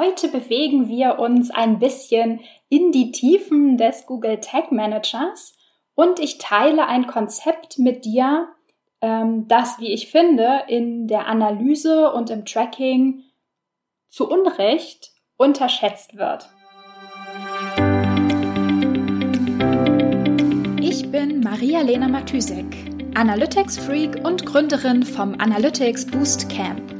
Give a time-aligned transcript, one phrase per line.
[0.00, 5.58] Heute bewegen wir uns ein bisschen in die Tiefen des Google Tag Managers
[5.94, 8.48] und ich teile ein Konzept mit dir,
[9.02, 13.24] ähm, das, wie ich finde, in der Analyse und im Tracking
[14.08, 16.48] zu Unrecht unterschätzt wird.
[20.80, 22.74] Ich bin Maria-Lena Matysek,
[23.16, 26.99] Analytics-Freak und Gründerin vom Analytics Boost Camp.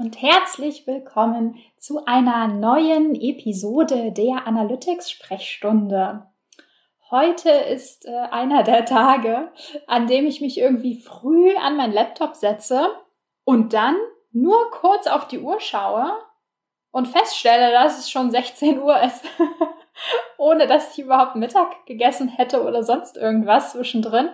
[0.00, 6.26] und herzlich willkommen zu einer neuen Episode der Analytics Sprechstunde.
[7.10, 9.52] Heute ist äh, einer der Tage,
[9.86, 12.88] an dem ich mich irgendwie früh an meinen Laptop setze
[13.44, 13.94] und dann
[14.32, 16.10] nur kurz auf die Uhr schaue
[16.92, 19.22] und feststelle, dass es schon 16 Uhr ist,
[20.38, 24.30] ohne dass ich überhaupt Mittag gegessen hätte oder sonst irgendwas zwischendrin.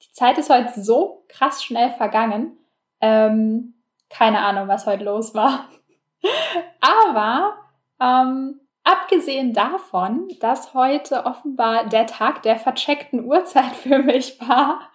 [0.00, 2.56] Die Zeit ist heute so krass schnell vergangen.
[3.00, 3.74] Ähm,
[4.10, 5.68] keine Ahnung, was heute los war.
[6.80, 7.56] Aber
[8.00, 14.90] ähm, abgesehen davon, dass heute offenbar der Tag der vercheckten Uhrzeit für mich war,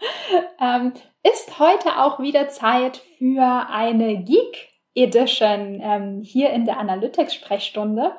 [0.60, 8.12] ähm, ist heute auch wieder Zeit für eine Geek Edition ähm, hier in der Analytics-Sprechstunde.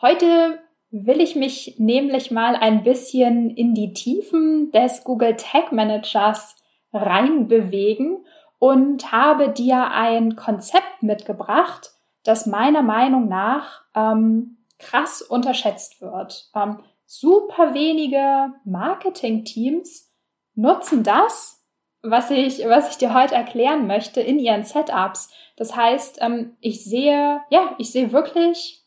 [0.00, 0.58] Heute
[0.90, 6.56] will ich mich nämlich mal ein bisschen in die Tiefen des Google Tag Managers
[6.92, 8.24] reinbewegen
[8.58, 11.92] und habe dir ein Konzept mitgebracht,
[12.24, 16.50] das meiner Meinung nach ähm, krass unterschätzt wird.
[16.54, 20.12] Ähm, super wenige Marketing-Teams
[20.54, 21.64] nutzen das,
[22.02, 25.30] was ich, was ich dir heute erklären möchte, in ihren Setups.
[25.56, 28.84] Das heißt, ähm, ich sehe, ja, ich sehe wirklich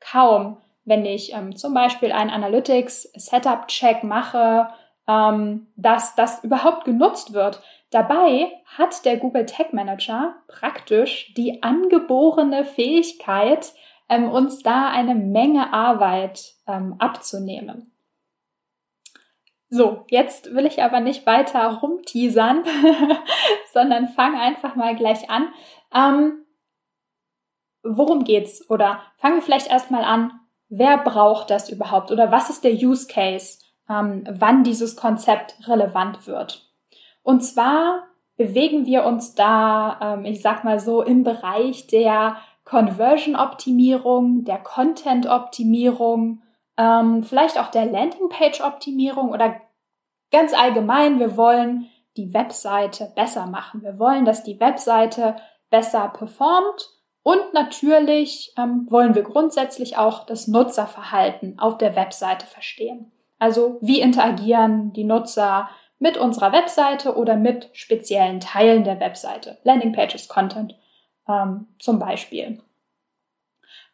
[0.00, 4.68] kaum, wenn ich ähm, zum Beispiel einen Analytics Setup Check mache,
[5.06, 7.62] ähm, dass das überhaupt genutzt wird.
[7.90, 13.72] Dabei hat der Google Tag Manager praktisch die angeborene Fähigkeit,
[14.08, 17.92] ähm, uns da eine Menge Arbeit ähm, abzunehmen.
[19.70, 22.64] So, jetzt will ich aber nicht weiter rumteasern,
[23.72, 25.48] sondern fange einfach mal gleich an.
[25.94, 26.44] Ähm,
[27.82, 28.68] worum geht's?
[28.70, 30.32] Oder fangen wir vielleicht erstmal an,
[30.68, 32.10] wer braucht das überhaupt?
[32.10, 33.58] Oder was ist der Use Case,
[33.90, 36.67] ähm, wann dieses Konzept relevant wird?
[37.28, 38.04] Und zwar
[38.38, 46.40] bewegen wir uns da, ähm, ich sag mal so, im Bereich der Conversion-Optimierung, der Content-Optimierung,
[46.78, 49.60] ähm, vielleicht auch der Landing-Page-Optimierung oder
[50.32, 53.82] ganz allgemein, wir wollen die Webseite besser machen.
[53.82, 55.36] Wir wollen, dass die Webseite
[55.68, 56.88] besser performt
[57.22, 63.12] und natürlich ähm, wollen wir grundsätzlich auch das Nutzerverhalten auf der Webseite verstehen.
[63.38, 69.58] Also wie interagieren die Nutzer mit unserer Webseite oder mit speziellen Teilen der Webseite.
[69.64, 70.76] Landingpages, Content
[71.28, 72.60] ähm, zum Beispiel.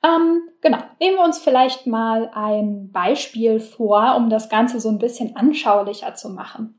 [0.04, 4.98] Ähm, genau, nehmen wir uns vielleicht mal ein Beispiel vor, um das Ganze so ein
[4.98, 6.78] bisschen anschaulicher zu machen.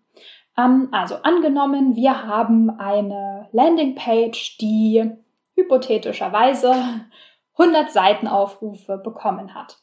[0.58, 5.12] Ähm, also angenommen, wir haben eine Landingpage, die
[5.56, 6.76] hypothetischerweise
[7.58, 9.78] 100 Seitenaufrufe bekommen hat,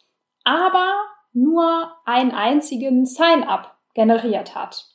[0.44, 0.92] aber
[1.32, 4.91] nur einen einzigen Sign-up generiert hat.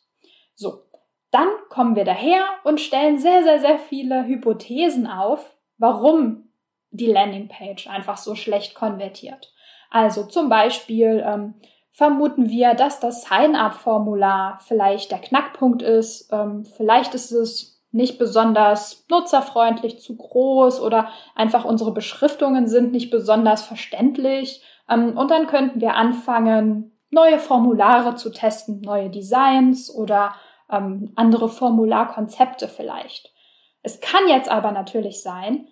[0.58, 0.82] So,
[1.30, 6.50] dann kommen wir daher und stellen sehr, sehr, sehr viele Hypothesen auf, warum
[6.90, 9.54] die Landingpage einfach so schlecht konvertiert.
[9.92, 11.54] Also zum Beispiel ähm,
[11.92, 16.34] vermuten wir, dass das Sign-up-Formular vielleicht der Knackpunkt ist.
[16.34, 23.12] Ähm, vielleicht ist es nicht besonders nutzerfreundlich, zu groß oder einfach unsere Beschriftungen sind nicht
[23.12, 24.64] besonders verständlich.
[24.90, 30.34] Ähm, und dann könnten wir anfangen, neue Formulare zu testen, neue Designs oder
[30.72, 33.34] ähm, andere Formularkonzepte vielleicht.
[33.82, 35.68] Es kann jetzt aber natürlich sein,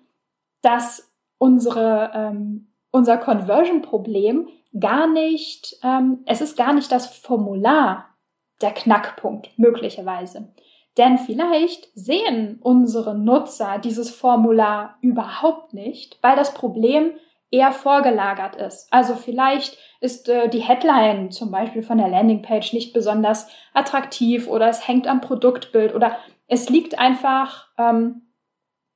[0.61, 4.47] dass unsere, ähm, unser Conversion-Problem
[4.79, 8.15] gar nicht, ähm, es ist gar nicht das Formular
[8.61, 10.53] der Knackpunkt möglicherweise.
[10.97, 17.11] Denn vielleicht sehen unsere Nutzer dieses Formular überhaupt nicht, weil das Problem
[17.51, 18.91] eher vorgelagert ist.
[18.91, 24.67] Also vielleicht ist äh, die Headline zum Beispiel von der Landingpage nicht besonders attraktiv oder
[24.67, 28.33] es hängt am Produktbild oder es liegt einfach ähm,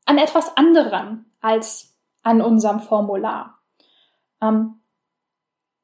[0.06, 3.60] an etwas anderem als an unserem Formular.
[4.42, 4.82] Ähm,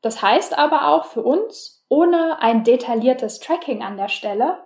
[0.01, 4.59] das heißt aber auch für uns, ohne ein detailliertes Tracking an der Stelle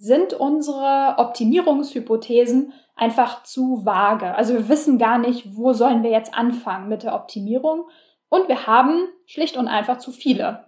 [0.00, 4.34] sind unsere Optimierungshypothesen einfach zu vage.
[4.34, 7.84] Also wir wissen gar nicht, wo sollen wir jetzt anfangen mit der Optimierung.
[8.30, 10.64] Und wir haben schlicht und einfach zu viele.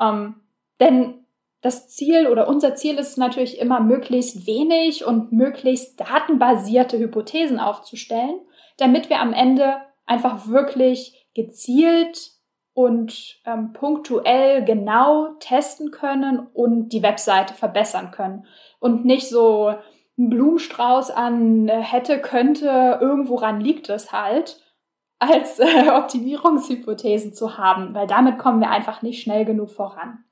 [0.00, 0.34] Ähm,
[0.80, 1.24] denn
[1.60, 8.40] das Ziel oder unser Ziel ist natürlich immer möglichst wenig und möglichst datenbasierte Hypothesen aufzustellen,
[8.76, 12.32] damit wir am Ende einfach wirklich gezielt
[12.74, 18.46] und ähm, punktuell genau testen können und die Webseite verbessern können
[18.80, 19.74] und nicht so
[20.18, 24.60] ein Blumenstrauß an äh, hätte, könnte, irgendwo ran liegt es halt,
[25.20, 30.24] als äh, Optimierungshypothesen zu haben, weil damit kommen wir einfach nicht schnell genug voran.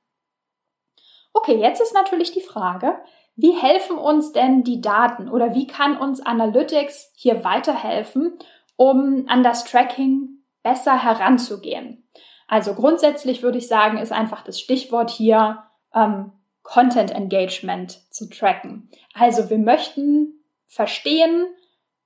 [1.33, 2.95] Okay, jetzt ist natürlich die Frage,
[3.35, 8.37] wie helfen uns denn die Daten oder wie kann uns Analytics hier weiterhelfen,
[8.75, 12.07] um an das Tracking besser heranzugehen?
[12.53, 18.91] Also grundsätzlich würde ich sagen, ist einfach das Stichwort hier ähm, Content Engagement zu tracken.
[19.15, 20.35] Also wir möchten
[20.67, 21.47] verstehen,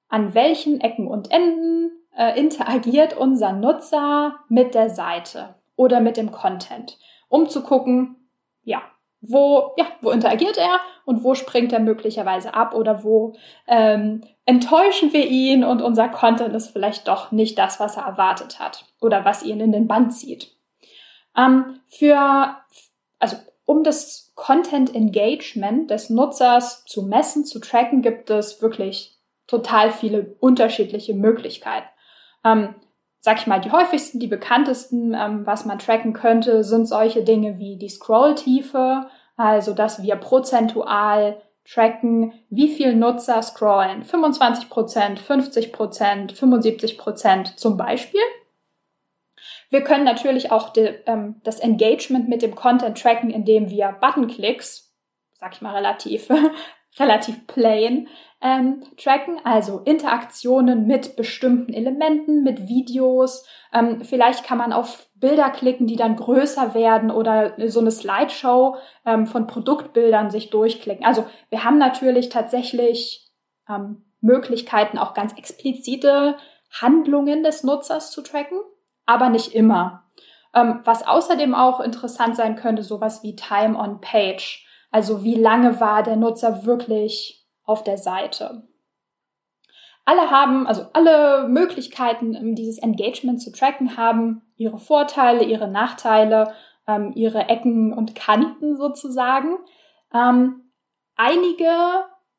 [0.08, 6.32] an welchen Ecken und Enden äh, interagiert unser Nutzer mit der Seite oder mit dem
[6.32, 6.98] Content,
[7.28, 8.16] um zu gucken,
[8.64, 8.82] ja,
[9.20, 13.36] wo, ja, wo interagiert er und wo springt er möglicherweise ab oder wo
[13.68, 18.60] ähm, enttäuschen wir ihn und unser Content ist vielleicht doch nicht das, was er erwartet
[18.60, 20.56] hat oder was ihn in den Band zieht.
[21.38, 22.56] Ähm, für,
[23.20, 29.18] also um das Content Engagement des Nutzers zu messen, zu tracken, gibt es wirklich
[29.48, 31.88] total viele unterschiedliche Möglichkeiten.
[32.46, 32.76] Ähm,
[33.20, 37.60] sag ich mal, die häufigsten, die bekanntesten, ähm, was man tracken könnte, sind solche Dinge
[37.60, 41.42] wie die Scrolltiefe, also dass wir prozentual
[41.72, 44.04] tracken, wie viel Nutzer scrollen.
[44.04, 48.22] 25 Prozent, 50 Prozent, 75 Prozent zum Beispiel.
[49.70, 54.94] Wir können natürlich auch die, ähm, das Engagement mit dem Content tracken, indem wir Buttonklicks,
[55.34, 56.30] sag ich mal relativ,
[57.00, 58.08] relativ plain,
[58.42, 63.46] ähm, tracken, also Interaktionen mit bestimmten Elementen, mit Videos.
[63.74, 68.78] Ähm, vielleicht kann man auf Bilder klicken, die dann größer werden oder so eine Slideshow
[69.06, 71.06] ähm, von Produktbildern sich durchklicken.
[71.06, 73.28] Also wir haben natürlich tatsächlich
[73.68, 76.38] ähm, Möglichkeiten, auch ganz explizite
[76.72, 78.60] Handlungen des Nutzers zu tracken,
[79.06, 80.04] aber nicht immer.
[80.54, 84.67] Ähm, was außerdem auch interessant sein könnte, sowas wie Time on Page.
[84.98, 88.64] Also wie lange war der Nutzer wirklich auf der Seite.
[90.06, 96.52] Alle haben, also alle Möglichkeiten, dieses Engagement zu tracken, haben ihre Vorteile, ihre Nachteile,
[96.88, 99.60] ähm, ihre Ecken und Kanten sozusagen.
[100.12, 100.72] Ähm,
[101.16, 101.70] einige,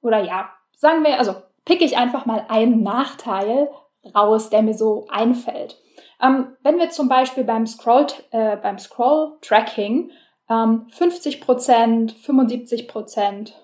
[0.02, 3.70] oder ja, sagen wir, also pick ich einfach mal einen Nachteil
[4.16, 5.80] raus, der mir so einfällt.
[6.20, 10.10] Ähm, wenn wir zum Beispiel beim Scroll, äh, beim Scroll-Tracking
[10.50, 13.54] ähm, 50 Prozent, 75 Prozent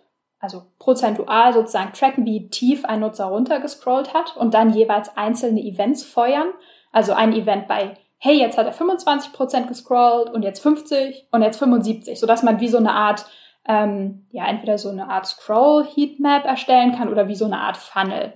[0.45, 6.05] also prozentual sozusagen tracken, wie tief ein Nutzer runtergescrollt hat und dann jeweils einzelne Events
[6.05, 6.49] feuern.
[6.93, 11.41] Also ein Event bei, hey, jetzt hat er 25 Prozent gescrollt und jetzt 50 und
[11.41, 13.25] jetzt 75, sodass man wie so eine Art,
[13.67, 18.35] ähm, ja, entweder so eine Art Scroll-Heatmap erstellen kann oder wie so eine Art Funnel.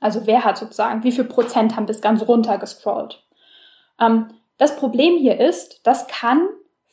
[0.00, 3.22] Also wer hat sozusagen, wie viel Prozent haben bis ganz runter gescrollt.
[4.00, 6.48] Ähm, das Problem hier ist, das kann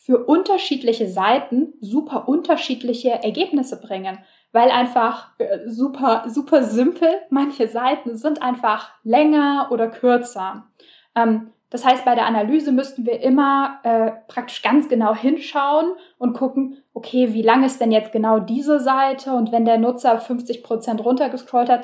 [0.05, 4.19] für unterschiedliche Seiten super unterschiedliche Ergebnisse bringen,
[4.51, 10.67] weil einfach äh, super, super simpel, manche Seiten sind einfach länger oder kürzer.
[11.15, 16.33] Ähm, das heißt, bei der Analyse müssten wir immer äh, praktisch ganz genau hinschauen und
[16.33, 19.33] gucken, okay, wie lang ist denn jetzt genau diese Seite?
[19.33, 21.83] Und wenn der Nutzer 50 Prozent runtergescrollt hat,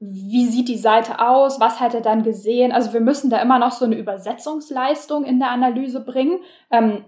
[0.00, 1.60] wie sieht die Seite aus?
[1.60, 2.72] Was hat er dann gesehen?
[2.72, 6.40] Also wir müssen da immer noch so eine Übersetzungsleistung in der Analyse bringen.
[6.72, 7.04] Ähm,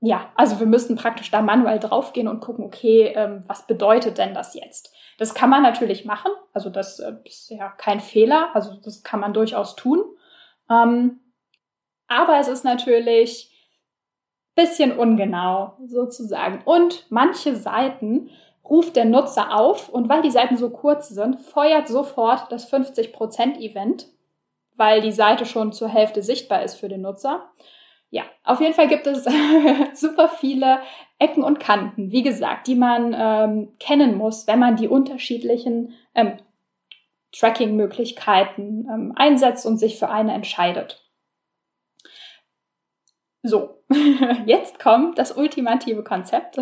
[0.00, 4.34] ja, also wir müssen praktisch da manuell draufgehen und gucken, okay, ähm, was bedeutet denn
[4.34, 4.94] das jetzt?
[5.18, 9.20] Das kann man natürlich machen, also das äh, ist ja kein Fehler, also das kann
[9.20, 10.02] man durchaus tun.
[10.70, 11.20] Ähm,
[12.08, 13.50] aber es ist natürlich
[14.54, 16.62] bisschen ungenau sozusagen.
[16.64, 18.30] Und manche Seiten
[18.64, 24.08] ruft der Nutzer auf und weil die Seiten so kurz sind, feuert sofort das 50%-Event,
[24.76, 27.50] weil die Seite schon zur Hälfte sichtbar ist für den Nutzer
[28.10, 29.24] ja, auf jeden Fall gibt es
[29.94, 30.80] super viele
[31.18, 36.38] Ecken und Kanten, wie gesagt, die man ähm, kennen muss, wenn man die unterschiedlichen ähm,
[37.32, 41.04] Tracking-Möglichkeiten ähm, einsetzt und sich für eine entscheidet.
[43.42, 43.82] So,
[44.46, 46.58] jetzt kommt das ultimative Konzept.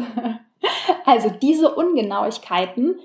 [1.06, 3.00] also diese Ungenauigkeiten,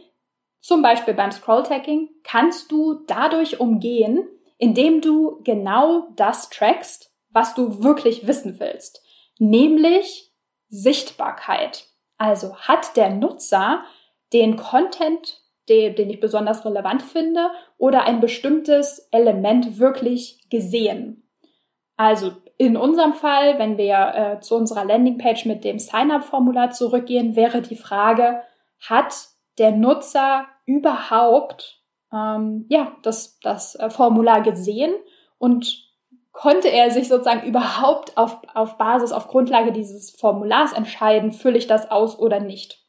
[0.60, 7.84] zum Beispiel beim Scroll-Tagging, kannst du dadurch umgehen, indem du genau das trackst, was du
[7.84, 9.04] wirklich wissen willst.
[9.40, 10.32] Nämlich
[10.70, 11.88] Sichtbarkeit.
[12.18, 13.84] Also hat der Nutzer
[14.32, 21.30] den Content, den, den ich besonders relevant finde, oder ein bestimmtes Element wirklich gesehen.
[21.96, 27.62] Also in unserem Fall, wenn wir äh, zu unserer Landingpage mit dem Sign-up-Formular zurückgehen, wäre
[27.62, 28.42] die Frage,
[28.80, 29.14] hat
[29.58, 34.94] der Nutzer überhaupt ähm, ja, das, das äh, Formular gesehen
[35.38, 35.83] und
[36.34, 41.68] konnte er sich sozusagen überhaupt auf, auf Basis, auf Grundlage dieses Formulars entscheiden, fülle ich
[41.68, 42.84] das aus oder nicht.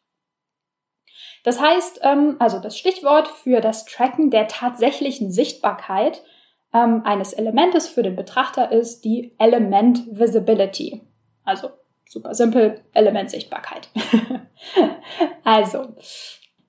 [1.45, 6.25] Das heißt, ähm, also das Stichwort für das Tracken der tatsächlichen Sichtbarkeit
[6.73, 11.03] ähm, eines Elementes für den Betrachter ist die Element Visibility.
[11.45, 11.69] Also
[12.09, 13.91] super simpel, Element Sichtbarkeit.
[15.45, 15.95] also,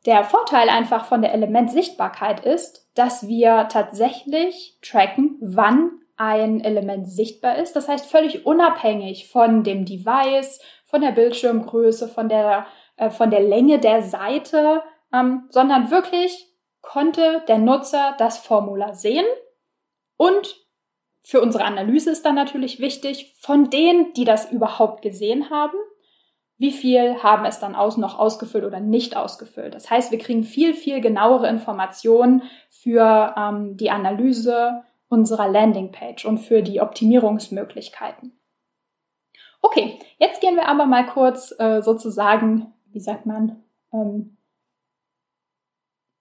[0.05, 7.57] der Vorteil einfach von der Elementsichtbarkeit ist, dass wir tatsächlich tracken, wann ein Element sichtbar
[7.57, 7.75] ist.
[7.75, 12.65] Das heißt, völlig unabhängig von dem Device, von der Bildschirmgröße, von der,
[12.98, 14.81] äh, von der Länge der Seite,
[15.13, 16.48] ähm, sondern wirklich
[16.81, 19.25] konnte der Nutzer das Formular sehen
[20.17, 20.65] und
[21.24, 25.77] für unsere Analyse ist dann natürlich wichtig, von denen, die das überhaupt gesehen haben,
[26.57, 29.74] wie viel haben es dann aus, noch ausgefüllt oder nicht ausgefüllt.
[29.74, 36.39] Das heißt, wir kriegen viel, viel genauere Informationen für ähm, die Analyse unserer Landingpage und
[36.39, 38.39] für die Optimierungsmöglichkeiten.
[39.62, 44.38] Okay, jetzt gehen wir aber mal kurz äh, sozusagen, wie sagt man, ähm,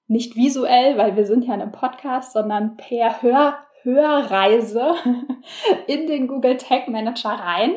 [0.06, 4.94] nicht visuell, weil wir sind ja in einem Podcast, sondern per Hör, Hörreise
[5.86, 7.76] in den Google Tag Manager rein.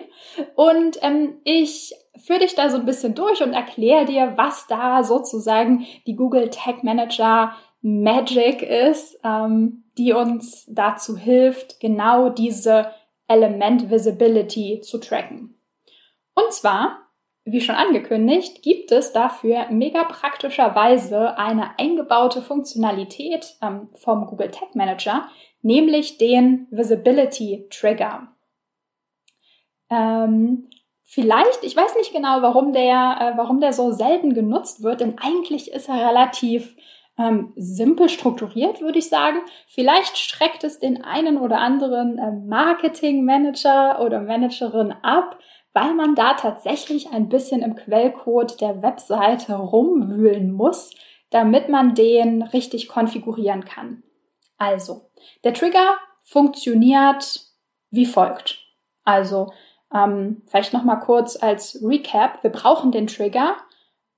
[0.55, 5.03] Und ähm, ich führe dich da so ein bisschen durch und erkläre dir, was da
[5.03, 7.53] sozusagen die Google Tag Manager
[7.89, 12.91] Magic ist, ähm, die uns dazu hilft, genau diese
[13.29, 15.57] Element Visibility zu tracken.
[16.35, 16.99] Und zwar,
[17.45, 24.75] wie schon angekündigt, gibt es dafür mega praktischerweise eine eingebaute Funktionalität ähm, vom Google Tag
[24.75, 25.29] Manager,
[25.61, 28.27] nämlich den Visibility Trigger.
[29.89, 30.69] Ähm,
[31.05, 35.17] vielleicht, ich weiß nicht genau, warum der, äh, warum der so selten genutzt wird, denn
[35.19, 36.75] eigentlich ist er relativ
[37.17, 39.39] ähm, simpel strukturiert, würde ich sagen.
[39.67, 45.39] Vielleicht schreckt es den einen oder anderen äh, Marketing-Manager oder Managerin ab,
[45.73, 50.91] weil man da tatsächlich ein bisschen im Quellcode der Webseite rumwühlen muss,
[51.29, 54.03] damit man den richtig konfigurieren kann.
[54.57, 55.09] Also,
[55.43, 57.41] der Trigger funktioniert
[57.89, 58.59] wie folgt.
[59.03, 59.51] Also,
[59.93, 62.43] ähm, vielleicht nochmal kurz als Recap.
[62.43, 63.55] Wir brauchen den Trigger,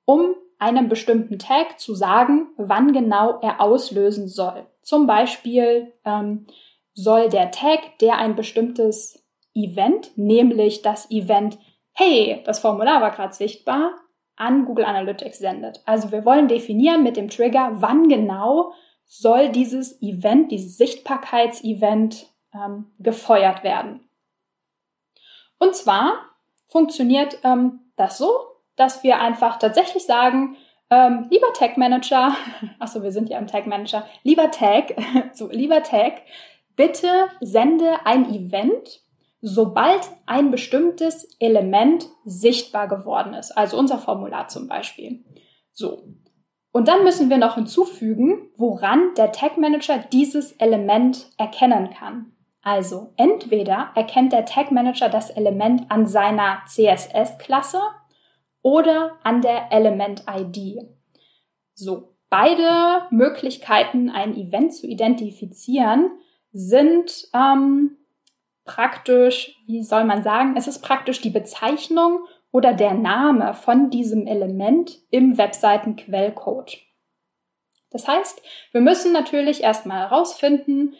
[0.05, 4.67] um einem bestimmten Tag zu sagen, wann genau er auslösen soll.
[4.81, 6.47] Zum Beispiel ähm,
[6.93, 9.23] soll der Tag, der ein bestimmtes
[9.55, 11.57] Event, nämlich das Event,
[11.93, 13.93] hey, das Formular war gerade sichtbar,
[14.35, 15.81] an Google Analytics sendet.
[15.85, 18.73] Also wir wollen definieren mit dem Trigger, wann genau
[19.05, 24.07] soll dieses Event, dieses Sichtbarkeitsevent ähm, gefeuert werden.
[25.57, 26.13] Und zwar
[26.67, 28.29] funktioniert ähm, das so,
[28.79, 30.55] dass wir einfach tatsächlich sagen,
[30.89, 32.35] ähm, lieber Tag Manager,
[32.79, 34.95] achso, wir sind ja im Tag Manager, lieber Tag,
[35.33, 36.21] so, lieber Tag,
[36.75, 39.01] bitte sende ein Event,
[39.41, 43.51] sobald ein bestimmtes Element sichtbar geworden ist.
[43.51, 45.23] Also unser Formular zum Beispiel.
[45.73, 46.03] So.
[46.71, 52.33] Und dann müssen wir noch hinzufügen, woran der Tag Manager dieses Element erkennen kann.
[52.61, 57.79] Also entweder erkennt der Tag Manager das Element an seiner CSS-Klasse
[58.61, 60.79] oder an der Element-ID.
[61.73, 66.11] So, beide Möglichkeiten, ein Event zu identifizieren,
[66.51, 67.97] sind ähm,
[68.65, 72.19] praktisch, wie soll man sagen, es ist praktisch die Bezeichnung
[72.51, 76.79] oder der Name von diesem Element im Webseitenquellcode.
[77.91, 80.93] Das heißt, wir müssen natürlich erstmal herausfinden,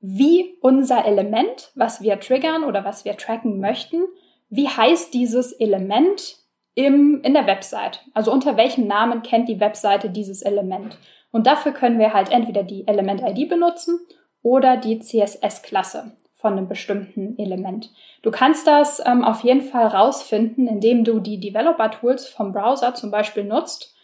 [0.00, 4.02] wie unser Element, was wir triggern oder was wir tracken möchten,
[4.48, 6.41] wie heißt dieses Element
[6.74, 8.00] im, in der Website.
[8.14, 10.96] Also unter welchem Namen kennt die Webseite dieses Element.
[11.30, 14.00] Und dafür können wir halt entweder die Element-ID benutzen
[14.42, 17.90] oder die CSS-Klasse von einem bestimmten Element.
[18.22, 23.10] Du kannst das ähm, auf jeden Fall rausfinden, indem du die Developer-Tools vom Browser zum
[23.10, 23.94] Beispiel nutzt.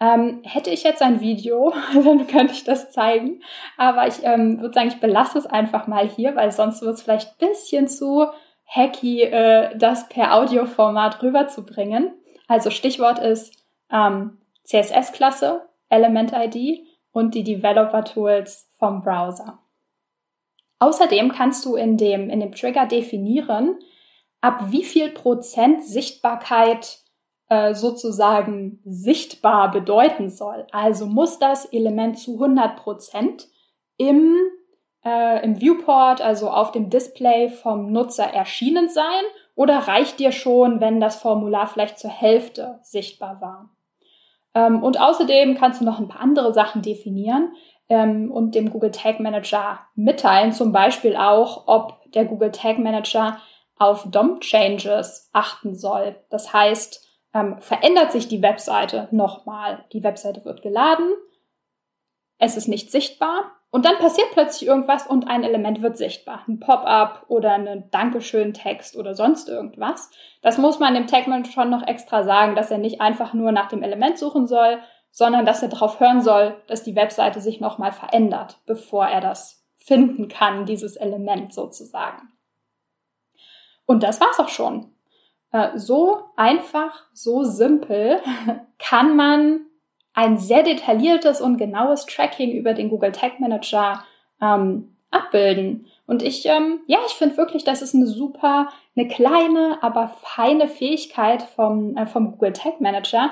[0.00, 3.42] Ähm, hätte ich jetzt ein Video, dann könnte ich das zeigen.
[3.78, 7.02] Aber ich ähm, würde sagen, ich belasse es einfach mal hier, weil sonst wird es
[7.02, 8.26] vielleicht ein bisschen zu
[8.66, 12.12] hacky, äh, das per Audioformat rüberzubringen.
[12.48, 13.54] Also Stichwort ist
[13.90, 19.58] ähm, CSS-Klasse, Element-ID und die Developer-Tools vom Browser.
[20.78, 23.78] Außerdem kannst du in dem, in dem Trigger definieren,
[24.40, 26.98] ab wie viel Prozent Sichtbarkeit
[27.48, 30.66] äh, sozusagen sichtbar bedeuten soll.
[30.72, 33.48] Also muss das Element zu 100 Prozent
[33.96, 34.36] im,
[35.04, 39.22] äh, im Viewport, also auf dem Display vom Nutzer erschienen sein
[39.54, 43.70] oder reicht dir schon, wenn das Formular vielleicht zur Hälfte sichtbar war?
[44.54, 47.52] Ähm, und außerdem kannst du noch ein paar andere Sachen definieren
[47.88, 53.38] ähm, und dem Google Tag Manager mitteilen, zum Beispiel auch, ob der Google Tag Manager
[53.76, 56.16] auf DOM Changes achten soll.
[56.30, 59.84] Das heißt, ähm, verändert sich die Webseite nochmal.
[59.92, 61.10] Die Webseite wird geladen,
[62.38, 66.44] es ist nicht sichtbar und dann passiert plötzlich irgendwas und ein Element wird sichtbar.
[66.46, 70.12] Ein Pop-up oder ein Dankeschön-Text oder sonst irgendwas.
[70.42, 73.66] Das muss man dem Tagman schon noch extra sagen, dass er nicht einfach nur nach
[73.66, 74.78] dem Element suchen soll,
[75.10, 79.66] sondern dass er darauf hören soll, dass die Webseite sich nochmal verändert, bevor er das
[79.76, 82.28] finden kann, dieses Element sozusagen.
[83.86, 84.94] Und das war's auch schon.
[85.50, 88.20] Äh, so einfach, so simpel
[88.78, 89.66] kann man
[90.14, 94.04] ein sehr detailliertes und genaues Tracking über den Google Tag Manager
[94.40, 95.86] ähm, abbilden.
[96.06, 100.68] Und ich, ähm, ja, ich finde wirklich, das ist eine super, eine kleine, aber feine
[100.68, 103.30] Fähigkeit vom, äh, vom Google Tag Manager,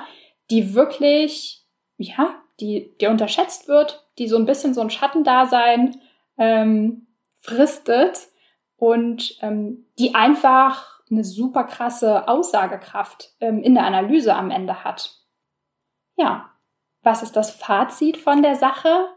[0.49, 1.63] die wirklich,
[1.97, 5.99] ja, die, die unterschätzt wird, die so ein bisschen so ein Schattendasein
[6.37, 7.07] ähm,
[7.39, 8.27] fristet
[8.77, 15.15] und ähm, die einfach eine super krasse Aussagekraft ähm, in der Analyse am Ende hat.
[16.15, 16.49] Ja,
[17.03, 19.07] was ist das Fazit von der Sache?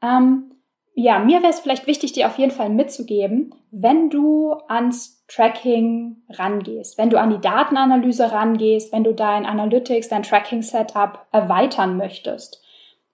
[0.00, 0.52] Ähm,
[0.94, 6.22] ja, mir wäre es vielleicht wichtig, dir auf jeden Fall mitzugeben, wenn du ans Tracking
[6.28, 12.62] rangehst, wenn du an die Datenanalyse rangehst, wenn du dein Analytics, dein Tracking-Setup erweitern möchtest,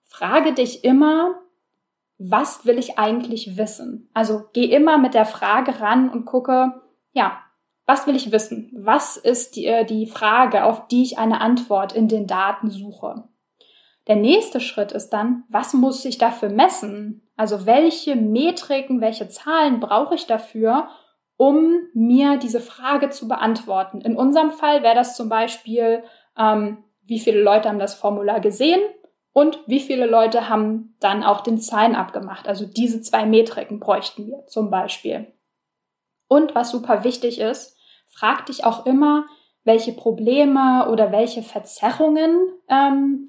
[0.05, 1.35] frage dich immer,
[2.17, 4.09] was will ich eigentlich wissen?
[4.13, 6.81] Also geh immer mit der Frage ran und gucke,
[7.13, 7.39] ja,
[7.85, 8.71] was will ich wissen?
[8.75, 13.23] Was ist die, äh, die Frage, auf die ich eine Antwort in den Daten suche?
[14.09, 17.29] Der nächste Schritt ist dann, was muss ich dafür messen?
[17.37, 20.89] Also welche Metriken, welche Zahlen brauche ich dafür,
[21.37, 24.01] um mir diese Frage zu beantworten?
[24.01, 26.03] In unserem Fall wäre das zum Beispiel,
[26.35, 28.81] ähm, wie viele Leute haben das Formular gesehen
[29.31, 32.47] und wie viele Leute haben dann auch den Sign-up gemacht.
[32.47, 35.31] Also diese zwei Metriken bräuchten wir zum Beispiel.
[36.27, 39.27] Und was super wichtig ist, frag dich auch immer,
[39.63, 43.27] welche Probleme oder welche Verzerrungen ähm,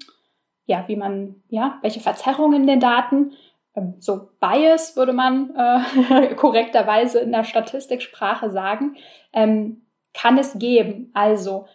[0.71, 3.33] ja, wie man, ja, welche Verzerrungen in den Daten,
[3.75, 8.95] ähm, so Bias würde man äh, korrekterweise in der Statistiksprache sagen,
[9.33, 11.11] ähm, kann es geben.
[11.13, 11.67] Also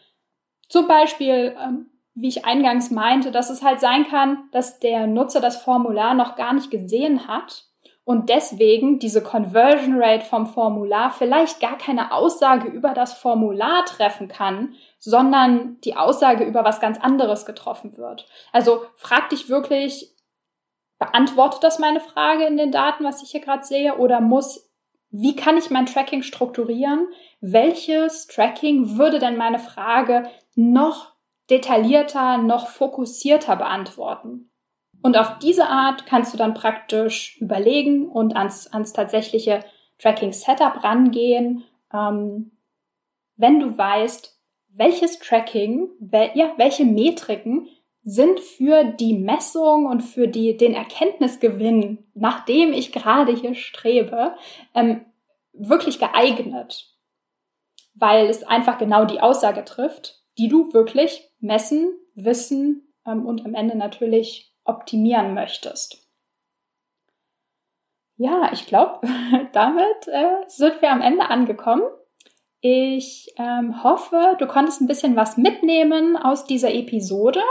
[0.69, 5.43] zum Beispiel, ähm, wie ich eingangs meinte, dass es halt sein kann, dass der Nutzer
[5.43, 7.65] das Formular noch gar nicht gesehen hat
[8.07, 14.29] und deswegen diese Conversion Rate vom Formular vielleicht gar keine Aussage über das Formular treffen
[14.29, 18.29] kann, sondern die Aussage über was ganz anderes getroffen wird.
[18.53, 20.15] Also frag dich wirklich,
[21.01, 24.71] beantwortet das meine Frage in den Daten, was ich hier gerade sehe, oder muss,
[25.11, 27.09] wie kann ich mein Tracking strukturieren?
[27.41, 31.13] Welches Tracking würde denn meine Frage noch
[31.51, 34.53] detaillierter, noch fokussierter beantworten?
[35.07, 39.61] Und auf diese Art kannst du dann praktisch überlegen und ans, ans tatsächliche
[40.01, 41.63] Tracking-Setup rangehen,
[41.95, 42.51] ähm,
[43.37, 44.37] wenn du weißt,
[44.71, 47.69] welches Tracking, wel, ja, welche Metriken
[48.03, 54.35] sind für die Messung und für die, den Erkenntnisgewinn, nach dem ich gerade hier strebe,
[54.75, 55.05] ähm,
[55.53, 56.93] wirklich geeignet.
[57.95, 63.55] Weil es einfach genau die Aussage trifft, die du wirklich messen, wissen ähm, und am
[63.55, 66.07] Ende natürlich optimieren möchtest.
[68.17, 69.07] Ja, ich glaube,
[69.53, 71.85] damit äh, sind wir am Ende angekommen.
[72.61, 77.43] Ich ähm, hoffe, du konntest ein bisschen was mitnehmen aus dieser Episode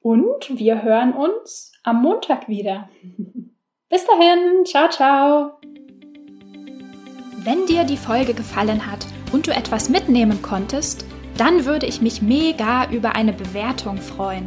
[0.00, 2.88] und wir hören uns am Montag wieder.
[3.90, 5.52] Bis dahin, ciao, ciao.
[7.42, 11.04] Wenn dir die Folge gefallen hat und du etwas mitnehmen konntest,
[11.36, 14.46] dann würde ich mich mega über eine Bewertung freuen.